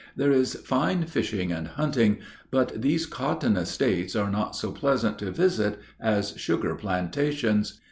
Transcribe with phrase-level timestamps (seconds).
[0.15, 2.17] There is fine fishing and hunting,
[2.49, 7.79] but these cotton estates are not so pleasant to visit as sugar plantations.